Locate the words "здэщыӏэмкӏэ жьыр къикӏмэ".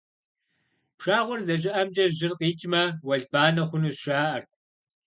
1.43-2.83